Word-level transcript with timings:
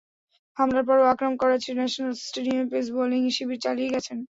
হামলার 0.57 0.85
পরও 0.87 1.09
আকরাম 1.13 1.33
করাচির 1.41 1.75
ন্যাশনাল 1.79 2.13
স্টেডিয়ামে 2.21 2.65
পেস 2.71 2.85
বোলিং 2.95 3.21
শিবির 3.35 3.59
চালিয়ে 3.65 3.93
গেছেন। 3.95 4.17